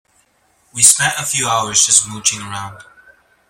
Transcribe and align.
We 0.73 0.81
spent 0.81 1.13
a 1.19 1.27
few 1.27 1.47
hours 1.47 1.85
just 1.85 2.09
mooching 2.09 2.41
around. 2.41 2.79